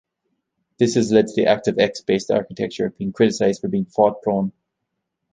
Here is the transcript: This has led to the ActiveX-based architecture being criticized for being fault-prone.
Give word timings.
This 0.79 0.95
has 0.95 1.11
led 1.11 1.27
to 1.27 1.33
the 1.35 1.45
ActiveX-based 1.45 2.31
architecture 2.31 2.89
being 2.89 3.13
criticized 3.13 3.61
for 3.61 3.67
being 3.67 3.85
fault-prone. 3.85 4.51